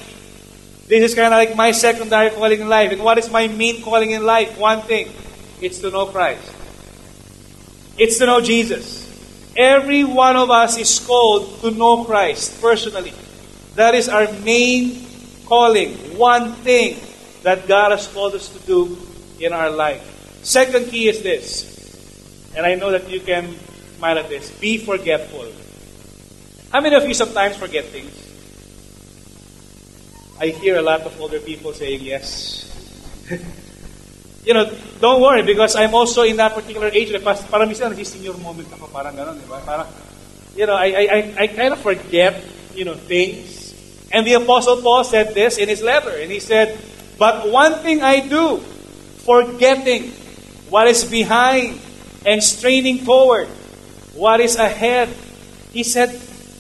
[0.89, 2.93] This is kind of like my secondary calling in life.
[2.93, 4.57] And what is my main calling in life?
[4.59, 5.11] One thing
[5.61, 6.53] it's to know Christ,
[7.99, 9.05] it's to know Jesus.
[9.57, 13.15] Every one of us is called to know Christ personally.
[13.75, 15.07] That is our main
[15.47, 15.95] calling.
[16.19, 16.99] One thing
[17.43, 18.99] that God has called us to do
[19.41, 20.03] in our life.
[20.45, 23.57] Second key is this, and I know that you can
[23.97, 25.66] smile at this be forgetful.
[26.73, 28.13] How many of you sometimes forget things?
[30.41, 32.69] I hear a lot of older people saying yes.
[34.45, 37.11] you know, don't worry because I'm also in that particular age.
[37.23, 39.63] Parang minsan, senior moment ako, parang ganun, di ba?
[39.65, 39.89] Parang,
[40.55, 42.39] you know, I, I, I kind of forget,
[42.75, 43.75] you know, things.
[44.13, 46.79] And the Apostle Paul said this in his letter, and he said,
[47.19, 48.59] but one thing I do,
[49.25, 50.13] forgetting
[50.69, 51.81] what is behind
[52.25, 53.49] and straining toward
[54.15, 55.09] what is ahead.
[55.73, 56.11] He said,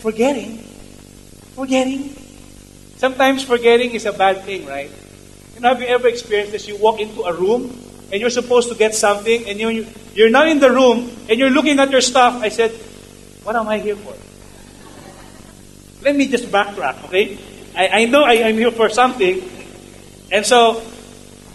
[0.06, 0.58] forgetting.
[1.58, 2.14] Forgetting.
[2.96, 4.88] Sometimes forgetting is a bad thing, right?
[5.56, 6.68] You know, have you ever experienced this?
[6.68, 7.74] You walk into a room
[8.12, 11.50] and you're supposed to get something and you, you're not in the room and you're
[11.50, 12.40] looking at your stuff.
[12.40, 12.70] I said,
[13.42, 14.14] what am I here for?
[16.04, 17.36] Let me just backtrack, okay?
[17.74, 19.42] I, I know I, am here for something,
[20.30, 20.86] and so,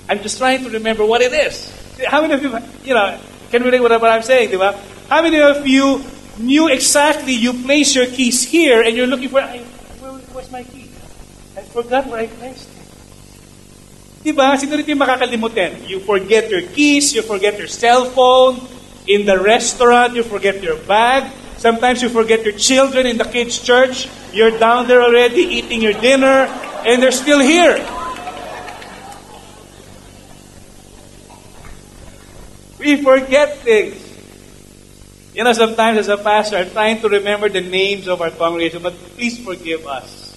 [0.10, 1.72] I'm just trying to remember what it is.
[2.06, 2.52] How many of you,
[2.84, 3.18] you know,
[3.50, 4.76] can relate with what I'm saying, diba?
[5.08, 6.04] How many of you
[6.38, 10.90] knew exactly you place your keys here and you're looking for, where, where's my key?
[11.58, 12.82] I forgot where I placed it.
[14.22, 14.54] Diba?
[14.58, 15.90] Sino rin yung makakalimutin?
[15.90, 18.62] You forget your keys, you forget your cell phone,
[19.08, 21.32] in the restaurant, you forget your bag.
[21.58, 24.08] Sometimes you forget your children in the kids' church.
[24.34, 26.50] You're down there already eating your dinner,
[26.86, 27.78] and they're still here.
[32.80, 34.01] We forget things.
[35.34, 38.84] You know, sometimes as a pastor, I'm trying to remember the names of our congregation,
[38.84, 40.36] but please forgive us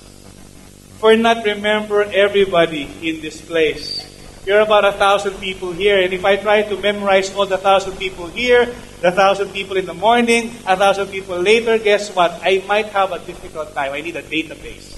[1.02, 4.07] for not remember everybody in this place.
[4.46, 7.96] You're about a thousand people here, and if I try to memorize all the thousand
[7.98, 8.66] people here,
[9.00, 12.30] the thousand people in the morning, a thousand people later, guess what?
[12.44, 13.92] I might have a difficult time.
[13.92, 14.94] I need a database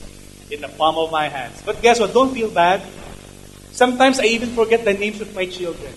[0.51, 1.63] in the palm of my hands.
[1.65, 2.13] But guess what?
[2.13, 2.83] Don't feel bad.
[3.73, 5.93] Sometimes I even forget the names of my children.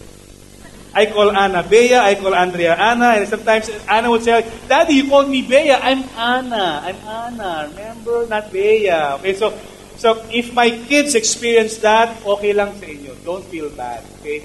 [0.94, 5.10] I call Anna Bea, I call Andrea Anna, and sometimes Anna would say, Daddy, you
[5.10, 5.72] called me Bea.
[5.72, 6.82] I'm Anna.
[6.82, 7.70] I'm Anna.
[7.70, 8.90] Remember, not Bea.
[9.22, 9.54] Okay, so
[9.98, 13.14] so if my kids experience that, okay lang sa inyo.
[13.22, 14.02] Don't feel bad.
[14.20, 14.42] Okay?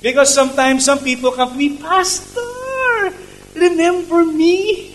[0.00, 3.12] Because sometimes some people come to me, Pastor,
[3.54, 4.88] remember me?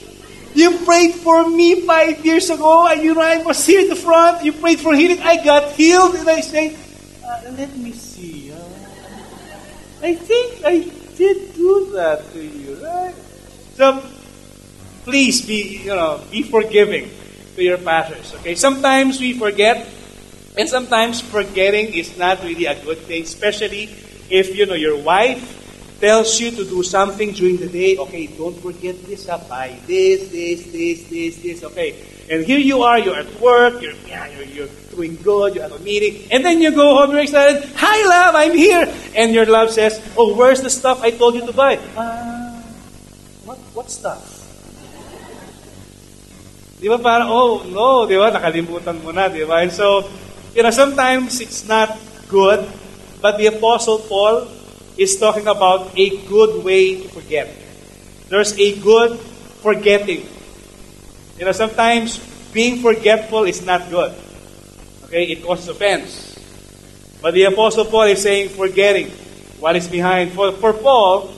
[0.58, 4.00] You prayed for me five years ago, and you know I was here in the
[4.00, 4.42] front.
[4.42, 5.22] You prayed for healing.
[5.22, 6.74] I got healed, and I say,
[7.22, 8.07] uh, let me see.
[10.02, 10.80] Uh, I think I
[11.16, 13.16] did do that to you, right?
[13.76, 14.04] So
[15.04, 17.10] please be, you know, be forgiving
[17.56, 18.34] to your pastors.
[18.36, 18.56] Okay?
[18.56, 19.88] Sometimes we forget,
[20.58, 23.90] and sometimes forgetting is not really a good thing, especially
[24.30, 27.98] if you know your wife tells you to do something during the day.
[27.98, 29.28] Okay, don't forget this.
[29.30, 31.64] Uh, buy this, this, this, this, this.
[31.64, 31.96] Okay,
[32.30, 33.00] and here you are.
[33.00, 33.82] You're at work.
[33.82, 37.14] You're yeah, you're, you're doing good, you have a meeting, and then you go home,
[37.14, 38.90] you're excited, Hi, love, I'm here.
[39.14, 41.78] And your love says, Oh, where's the stuff I told you to buy?
[41.94, 42.58] Uh,
[43.46, 44.34] what, what stuff?
[46.82, 49.62] Di ba parang, oh, no, di ba, nakalimutan mo na, di ba?
[49.62, 50.10] And so,
[50.58, 51.94] you know, sometimes it's not
[52.30, 52.66] good,
[53.22, 54.50] but the Apostle Paul
[54.98, 57.50] is talking about a good way to forget.
[58.30, 59.18] There's a good
[59.62, 60.26] forgetting.
[61.38, 62.18] You know, sometimes
[62.52, 64.14] being forgetful is not good.
[65.06, 66.36] Okay, it causes offense.
[67.22, 69.10] But the Apostle Paul is saying forgetting
[69.60, 70.32] what is behind.
[70.32, 71.32] For, for Paul,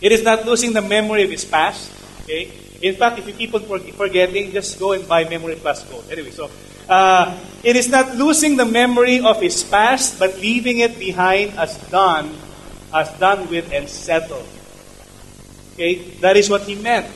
[0.00, 1.90] it is not losing the memory of his past.
[2.22, 2.52] Okay?
[2.80, 6.04] In fact, if you keep on forgetting, just go and buy Memory Plus Gold.
[6.10, 6.50] Anyway, so
[6.88, 11.76] uh, it is not losing the memory of his past, but leaving it behind as
[11.90, 12.30] done,
[12.94, 14.46] as done with and settled.
[15.74, 17.06] Okay, that is what he meant.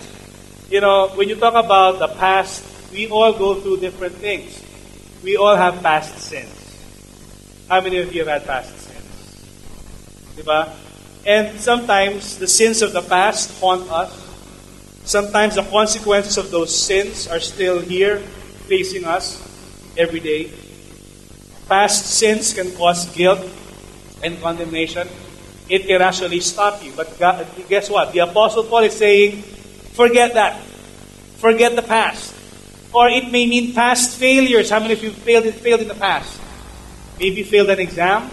[0.72, 2.64] You know, when you talk about the past,
[2.96, 4.56] we all go through different things
[5.22, 6.50] we all have past sins.
[7.68, 9.46] How many of you have had past sins?
[10.34, 10.72] Diba?
[11.26, 14.10] And sometimes the sins of the past haunt us.
[15.04, 18.18] Sometimes the consequences of those sins are still here
[18.66, 19.38] facing us
[19.96, 20.50] every day.
[21.68, 23.44] Past sins can cause guilt
[24.24, 25.06] and condemnation.
[25.68, 26.92] It can actually stop you.
[26.96, 28.12] But God, guess what?
[28.12, 29.44] The Apostle Paul is saying,
[29.92, 30.60] forget that.
[31.38, 32.34] Forget the past.
[32.92, 34.70] Or it may mean past failures.
[34.70, 36.40] How many of you failed, failed in the past?
[37.18, 38.28] Maybe failed an exam,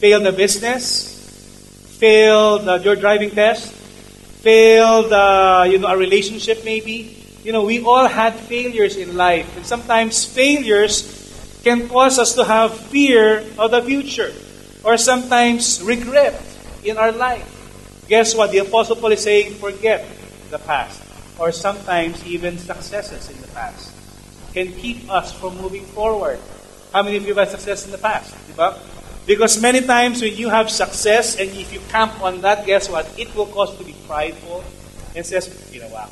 [0.00, 1.14] failed a business,
[1.98, 3.72] failed uh, your driving test,
[4.42, 7.16] failed uh, you know a relationship maybe.
[7.44, 9.56] You know, we all had failures in life.
[9.56, 14.32] And sometimes failures can cause us to have fear of the future
[14.82, 16.40] or sometimes regret
[16.84, 17.48] in our life.
[18.08, 18.50] Guess what?
[18.50, 20.04] The Apostle Paul is saying, forget
[20.54, 21.02] the past.
[21.38, 23.90] Or sometimes even successes in the past
[24.54, 26.38] can keep us from moving forward.
[26.94, 28.30] How many of you have had success in the past?
[28.48, 28.78] Diba?
[29.26, 33.10] Because many times when you have success and if you camp on that, guess what?
[33.18, 34.62] It will cause you to be prideful
[35.16, 36.06] and says, you know what?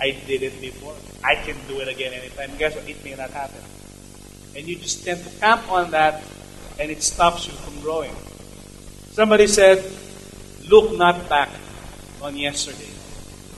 [0.00, 0.94] I did it before.
[1.22, 2.56] I can do it again anytime.
[2.56, 2.88] Guess what?
[2.88, 3.60] It may not happen.
[4.56, 6.22] And you just tend to camp on that
[6.78, 8.14] and it stops you from growing.
[9.12, 9.84] Somebody said,
[10.70, 11.50] look not back
[12.22, 12.93] on yesterday.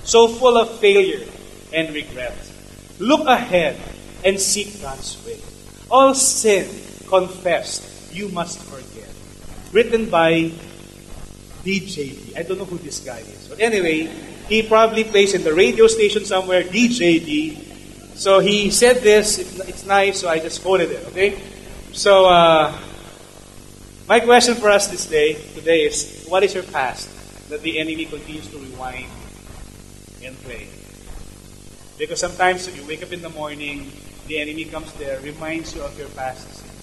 [0.07, 1.27] So full of failure
[1.73, 2.39] and regret.
[3.01, 3.77] Look ahead
[4.25, 5.41] and seek God's way.
[5.91, 6.65] All sin
[7.09, 9.11] confessed, you must forget.
[9.73, 10.53] Written by
[11.65, 12.39] DJD.
[12.39, 13.49] I don't know who this guy is.
[13.49, 14.07] But anyway,
[14.49, 18.15] he probably plays in the radio station somewhere, DJD.
[18.15, 19.39] So he said this,
[19.69, 21.43] it's nice, so I just quoted it, okay?
[21.93, 22.73] So, uh,
[24.09, 27.11] my question for us this day, today is, what is your past
[27.51, 29.11] that the enemy continues to rewind
[30.25, 30.69] and play?
[31.99, 33.91] Because sometimes you wake up in the morning,
[34.29, 36.77] the enemy comes there, reminds you of your past sins.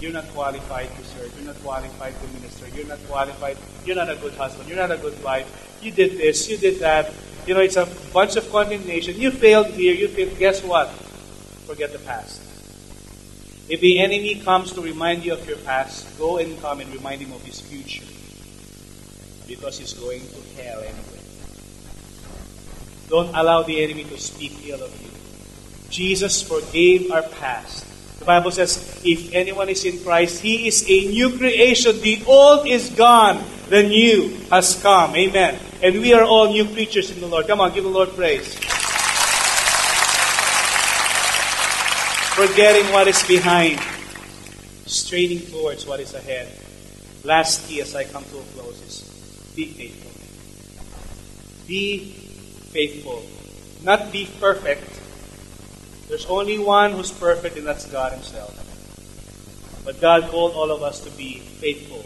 [0.00, 1.32] You're not qualified to serve.
[1.36, 2.66] You're not qualified to minister.
[2.74, 3.58] You're not qualified.
[3.84, 4.68] You're not a good husband.
[4.68, 5.46] You're not a good wife.
[5.82, 6.48] You did this.
[6.48, 7.12] You did that.
[7.46, 9.20] You know, it's a bunch of condemnation.
[9.20, 9.94] You failed here.
[9.94, 10.38] You failed.
[10.38, 10.88] Guess what?
[11.68, 12.40] Forget the past.
[13.68, 17.20] If the enemy comes to remind you of your past, go and come and remind
[17.20, 18.04] him of his future.
[19.46, 21.19] Because he's going to hell anyway.
[23.10, 25.10] Don't allow the enemy to speak ill of you.
[25.90, 27.84] Jesus forgave our past.
[28.20, 32.00] The Bible says, if anyone is in Christ, he is a new creation.
[32.00, 35.16] The old is gone, the new has come.
[35.16, 35.58] Amen.
[35.82, 37.48] And we are all new creatures in the Lord.
[37.48, 38.54] Come on, give the Lord praise.
[42.36, 43.80] Forgetting what is behind,
[44.86, 46.48] straining towards what is ahead.
[47.24, 49.02] Last key as I come to a close is
[49.56, 50.12] be faithful.
[51.66, 52.29] Be
[52.70, 53.22] faithful.
[53.82, 55.00] Not be perfect,
[56.10, 58.50] there's only one who's perfect, and that's God Himself.
[59.84, 62.02] But God called all of us to be faithful.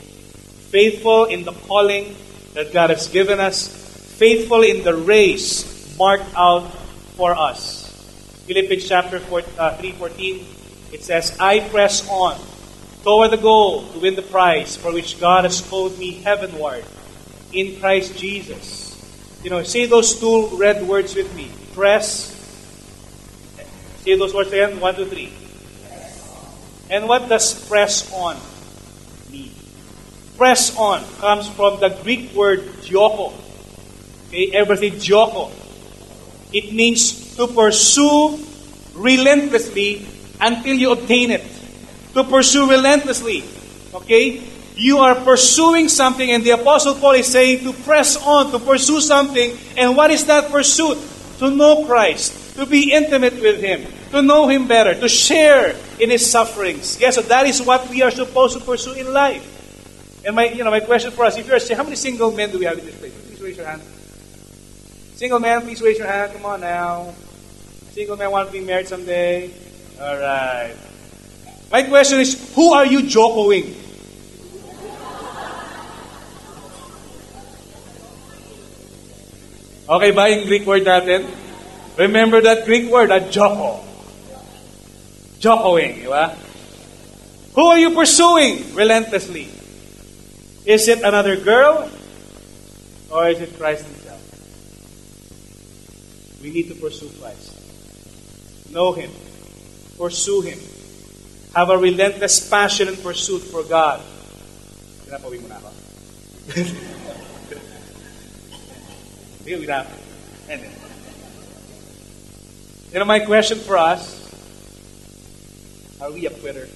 [0.68, 2.14] Faithful in the calling
[2.52, 3.66] that God has given us,
[4.18, 6.68] faithful in the race marked out
[7.16, 7.88] for us.
[8.46, 12.38] Philippians chapter 4, uh, 3.14, it says, I press on
[13.02, 16.84] toward the goal to win the prize for which God has called me heavenward
[17.54, 18.83] in Christ Jesus.
[19.44, 21.52] You know, say those two red words with me.
[21.74, 22.34] Press
[24.04, 24.80] Say those words again.
[24.80, 25.32] One, two, three.
[26.90, 28.36] And what does press on
[29.32, 29.50] mean?
[30.36, 33.32] Press on comes from the Greek word dioko.
[34.28, 35.48] Okay, everybody dioko.
[36.52, 38.38] It means to pursue
[38.92, 40.04] relentlessly
[40.38, 41.42] until you obtain it.
[42.12, 43.42] To pursue relentlessly.
[43.94, 44.44] Okay?
[44.76, 49.00] You are pursuing something, and the Apostle Paul is saying to press on, to pursue
[49.00, 49.56] something.
[49.76, 50.98] And what is that pursuit?
[51.38, 56.10] To know Christ to be intimate with Him, to know Him better, to share in
[56.10, 57.00] His sufferings.
[57.00, 59.50] Yes, so that is what we are supposed to pursue in life.
[60.24, 62.50] And my, you know, my question for us, if you're saying how many single men
[62.50, 63.12] do we have in this place?
[63.26, 63.82] Please raise your hand.
[65.16, 66.32] Single man, please raise your hand.
[66.32, 67.12] Come on now.
[67.90, 69.50] Single man want to be married someday?
[70.00, 70.74] All right.
[71.70, 73.74] My question is, who are you joking?
[79.84, 81.28] Okay ba yung Greek word natin?
[82.00, 83.84] Remember that Greek word, a joko.
[85.44, 86.32] Jokoing, di ba?
[87.52, 89.46] Who are you pursuing relentlessly?
[90.64, 91.92] Is it another girl?
[93.12, 94.24] Or is it Christ Himself?
[96.42, 97.52] We need to pursue Christ.
[98.72, 99.12] Know Him.
[100.00, 100.58] Pursue Him.
[101.54, 104.00] Have a relentless passion and pursuit for God.
[105.04, 105.70] Pinapawin mo na ako.
[109.44, 109.86] Sige, wala.
[110.48, 110.72] Amen.
[112.92, 114.24] You know, my question for us
[116.00, 116.66] are we a quitter?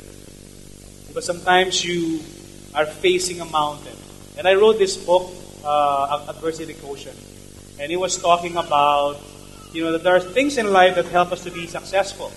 [1.09, 2.21] Because sometimes you
[2.75, 3.97] are facing a mountain
[4.39, 5.33] And I wrote this book,
[5.65, 7.19] uh, Adversity Quotient.
[7.81, 9.19] And it was talking about,
[9.73, 12.31] you know, that there are things in life that help us to be successful.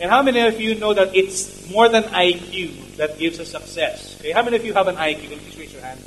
[0.00, 4.18] And how many of you know that it's more than IQ that gives us success?
[4.18, 5.22] Okay, how many of you have an IQ?
[5.22, 6.00] Can you please raise your hand?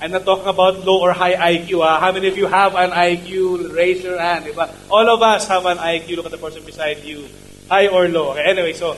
[0.00, 1.80] I'm not talking about low or high IQ.
[1.82, 2.00] Ah.
[2.00, 3.74] How many of you have an IQ?
[3.74, 4.44] Raise your hand.
[4.44, 4.74] Diba?
[4.90, 6.16] All of us have an IQ.
[6.16, 7.28] Look at the person beside you.
[7.68, 8.32] High or low.
[8.32, 8.96] Okay, anyway, so.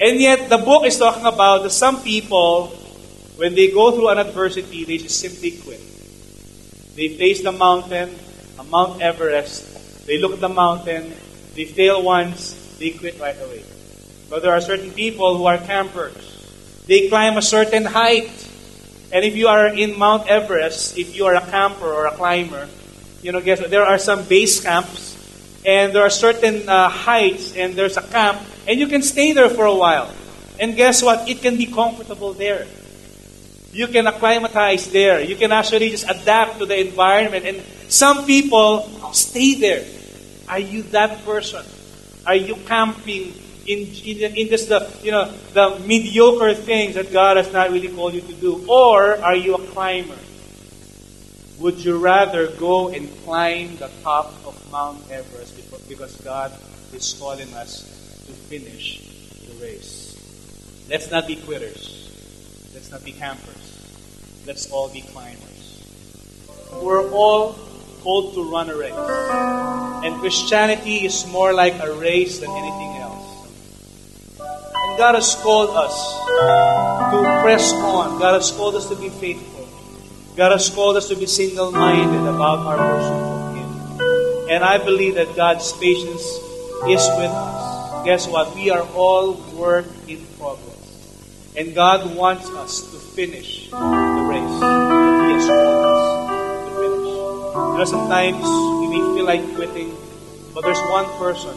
[0.00, 2.68] And yet, the book is talking about that some people,
[3.36, 5.80] when they go through an adversity, they just simply quit.
[6.94, 8.14] They face the mountain,
[8.58, 10.06] a Mount Everest.
[10.06, 11.12] They look at the mountain.
[11.54, 12.76] They fail once.
[12.78, 13.64] They quit right away.
[14.28, 16.33] But there are certain people who are campers.
[16.86, 18.30] They climb a certain height.
[19.12, 22.68] And if you are in Mount Everest, if you are a camper or a climber,
[23.22, 23.70] you know, guess what?
[23.70, 25.16] There are some base camps,
[25.64, 29.48] and there are certain uh, heights, and there's a camp, and you can stay there
[29.48, 30.12] for a while.
[30.58, 31.28] And guess what?
[31.28, 32.66] It can be comfortable there.
[33.72, 35.20] You can acclimatize there.
[35.20, 37.44] You can actually just adapt to the environment.
[37.44, 38.82] And some people
[39.12, 39.84] stay there.
[40.48, 41.64] Are you that person?
[42.26, 43.32] Are you camping
[43.66, 47.88] in, in, in just the, you know, the mediocre things that God has not really
[47.88, 48.64] called you to do?
[48.68, 50.16] Or are you a climber?
[51.58, 55.56] Would you rather go and climb the top of Mount Everest
[55.88, 56.52] because God
[56.92, 57.82] is calling us
[58.26, 59.00] to finish
[59.46, 60.16] the race?
[60.90, 62.10] Let's not be quitters.
[62.74, 64.42] Let's not be campers.
[64.46, 65.82] Let's all be climbers.
[66.82, 67.56] We're all
[68.02, 68.92] called to run a race.
[70.04, 73.03] And Christianity is more like a race than anything else.
[74.96, 75.94] God has called us
[77.10, 78.18] to press on.
[78.18, 79.68] God has called us to be faithful.
[80.36, 84.50] God has called us to be single minded about our pursuit of Him.
[84.50, 86.22] And I believe that God's patience
[86.86, 88.04] is with us.
[88.04, 88.54] Guess what?
[88.54, 91.54] We are all work in progress.
[91.56, 93.76] And God wants us to finish the
[94.30, 97.14] race that He has called us to finish.
[97.14, 98.42] You know, sometimes
[98.78, 99.96] we may feel like quitting,
[100.54, 101.56] but there's one person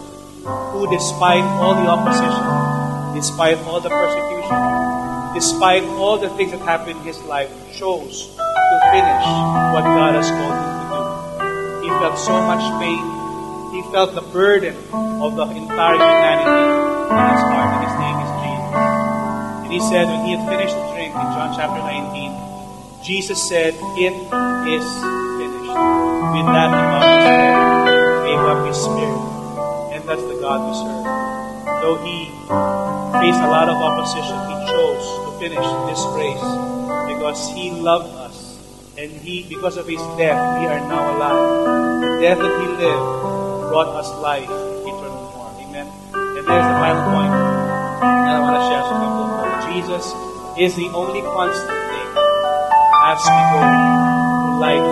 [0.74, 2.87] who, despite all the opposition,
[3.18, 4.62] despite all the persecution,
[5.34, 9.26] despite all the things that happened in his life, chose to finish
[9.74, 11.02] what God has called him to do.
[11.82, 13.02] He felt so much pain.
[13.74, 16.62] He felt the burden of the entire humanity
[17.10, 18.86] in his heart, and his name is Jesus.
[19.66, 22.38] And he said, when he had finished the drink in John chapter 19,
[23.02, 24.86] Jesus said, It is
[25.42, 25.74] finished.
[26.38, 29.26] With that, he gave up his spirit.
[29.98, 31.47] And that's the God we serve.
[31.82, 32.32] Though he
[33.22, 36.48] faced a lot of opposition, he chose to finish this race
[37.08, 38.58] because he loved us.
[38.98, 42.02] And he, because of his death, we are now alive.
[42.02, 43.06] The death that he lived
[43.70, 45.54] brought us life, eternal form.
[45.62, 45.88] Amen.
[46.14, 47.34] And there's the final point
[48.02, 49.18] that I want to share with you.
[49.70, 50.06] Jesus
[50.58, 52.10] is the only constant thing
[53.06, 53.62] as we go
[54.58, 54.90] life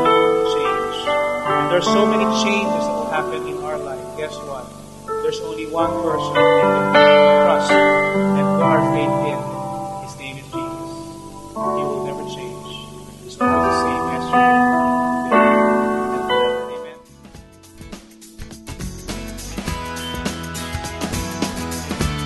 [0.54, 0.98] change.
[1.50, 4.06] And there are so many changes that will happen in our life.
[4.18, 4.85] Guess what?
[5.26, 9.40] There's only one person we can trust and put our faith in.
[10.06, 10.90] His name is Jesus.
[11.50, 12.70] He will never change.
[13.24, 14.54] He's always the same yesterday.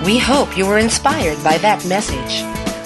[0.04, 2.44] We hope you were inspired by that message.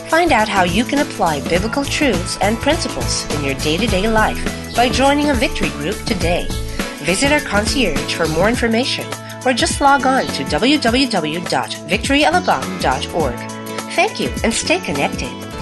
[0.09, 4.09] Find out how you can apply biblical truths and principles in your day to day
[4.09, 4.45] life
[4.77, 6.47] by joining a victory group today.
[7.03, 9.05] Visit our concierge for more information
[9.45, 13.39] or just log on to www.victoryalabang.org.
[13.95, 15.54] Thank you and stay connected.